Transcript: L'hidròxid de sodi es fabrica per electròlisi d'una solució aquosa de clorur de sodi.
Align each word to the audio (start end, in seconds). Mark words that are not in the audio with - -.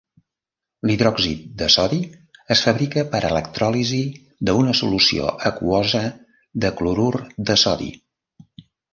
L'hidròxid 0.91 1.41
de 1.57 1.65
sodi 1.73 1.97
es 2.55 2.63
fabrica 2.67 3.03
per 3.11 3.19
electròlisi 3.27 3.99
d'una 4.49 4.73
solució 4.79 5.27
aquosa 5.51 6.01
de 6.65 6.73
clorur 6.81 7.11
de 7.51 7.59
sodi. 7.65 7.91